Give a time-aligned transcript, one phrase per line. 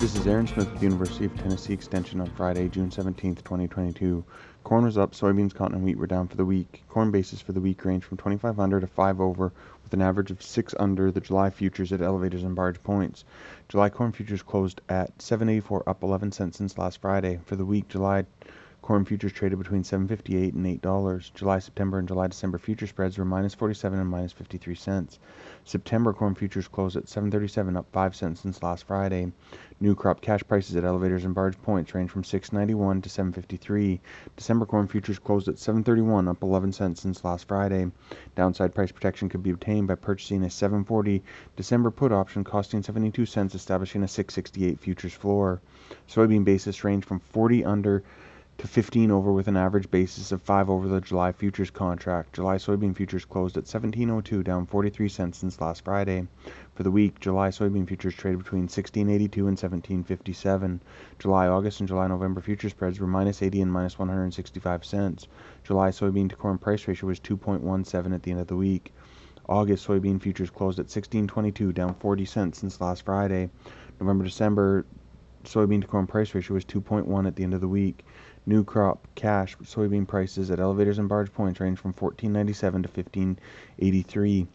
[0.00, 4.24] This is Aaron Smith with the University of Tennessee Extension on Friday, June 17, 2022.
[4.62, 6.84] Corn was up, soybeans, cotton, and wheat were down for the week.
[6.88, 9.52] Corn basis for the week ranged from 25 under to 5 over,
[9.82, 13.24] with an average of 6 under the July futures at elevators and barge points.
[13.68, 17.40] July corn futures closed at 7.84, up 11 cents since last Friday.
[17.44, 18.24] For the week, July
[18.88, 21.34] Corn futures traded between 7.58 and $8.
[21.34, 25.18] July, September, and July, December future spreads were minus 47 and minus 53 cents.
[25.64, 29.30] September corn futures closed at 7.37, up 5 cents since last Friday.
[29.78, 34.00] New crop cash prices at elevators and barge points range from 6.91 to 7.53.
[34.36, 37.90] December corn futures closed at 7.31, up 11 cents since last Friday.
[38.36, 41.20] Downside price protection could be obtained by purchasing a 7.40
[41.56, 45.60] December put option costing 72 cents, establishing a 6.68 futures floor.
[46.08, 48.02] Soybean basis range from 40 under
[48.58, 52.32] to 15 over with an average basis of 5 over the July futures contract.
[52.32, 56.26] July soybean futures closed at 17.02, down 43 cents since last Friday.
[56.74, 60.80] For the week, July soybean futures traded between 16.82 and 17.57.
[61.20, 65.28] July, August, and July, November futures spreads were minus 80 and minus 165 cents.
[65.62, 68.92] July soybean to corn price ratio was 2.17 at the end of the week.
[69.48, 73.50] August soybean futures closed at 16.22, down 40 cents since last Friday.
[74.00, 74.84] November, December
[75.44, 78.04] soybean to corn price ratio was 2.1 at the end of the week.
[78.48, 84.46] New crop cash soybean prices at elevators and barge points range from 14.97 to 15.83.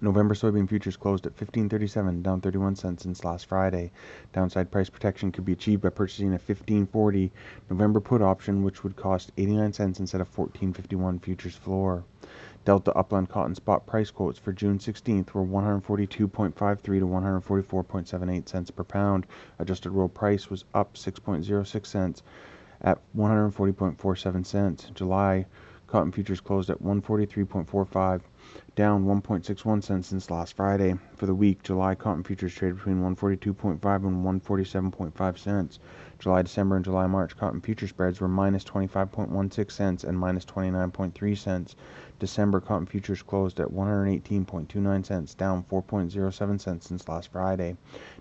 [0.00, 3.92] November soybean futures closed at 15.37, down 31 cents since last Friday.
[4.32, 7.30] Downside price protection could be achieved by purchasing a 15.40
[7.68, 12.04] November put option, which would cost 89 cents instead of 14.51 futures floor.
[12.64, 18.82] Delta Upland cotton spot price quotes for June 16th were 142.53 to 144.78 cents per
[18.82, 19.26] pound.
[19.58, 22.22] Adjusted world price was up 6.06 cents
[22.82, 24.90] at 140.47 cents.
[24.94, 25.46] July
[25.86, 28.20] cotton futures closed at 143.45
[28.78, 30.94] down 1.61 cents since last Friday.
[31.16, 33.74] For the week, July cotton futures traded between 142.5
[34.06, 35.80] and 147.5 cents.
[36.20, 41.36] July, December, and July, March cotton future spreads were minus 25.16 cents and minus 29.3
[41.36, 41.74] cents.
[42.20, 47.76] December cotton futures closed at 118.29 cents, down 4.07 cents since last Friday.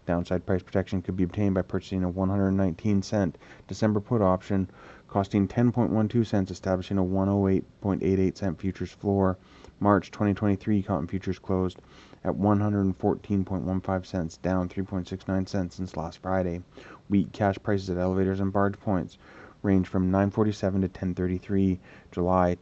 [0.08, 3.38] Downside price protection could be obtained by purchasing a 119 cent
[3.68, 4.70] December put option
[5.08, 9.38] costing 10.12 cents, establishing a 108.88 cent futures floor.
[9.80, 11.80] March 2023 cotton futures closed
[12.24, 16.62] at 114.15 cents, down 3.69 cents since last Friday.
[17.10, 19.18] Wheat cash prices at elevators and barge points
[19.64, 21.80] range from 947 to 1033.
[22.12, 22.58] July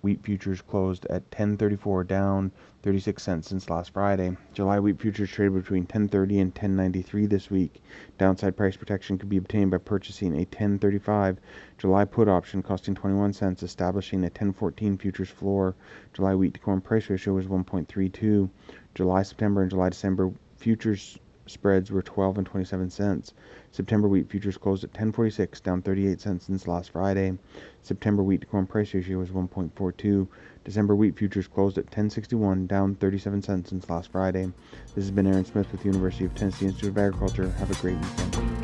[0.00, 4.36] Wheat futures closed at 10.34, down 36 cents since last Friday.
[4.52, 7.82] July wheat futures traded between 10.30 and 10.93 this week.
[8.16, 11.38] Downside price protection could be obtained by purchasing a 10.35
[11.78, 15.74] July put option costing 21 cents, establishing a 10.14 futures floor.
[16.12, 18.48] July wheat to corn price ratio was 1.32.
[18.94, 21.18] July, September, and July, December futures
[21.50, 23.34] spreads were 12 and 27 cents.
[23.70, 27.36] September wheat futures closed at 10.46, down 38 cents since last Friday.
[27.82, 30.28] September wheat to corn price ratio was 1.42.
[30.64, 34.52] December wheat futures closed at 10.61, down 37 cents since last Friday.
[34.94, 37.50] This has been Aaron Smith with the University of Tennessee Institute of Agriculture.
[37.52, 38.57] Have a great weekend.